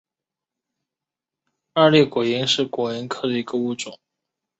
[1.75, 3.99] 二裂果蝇是果蝇科的一个物种。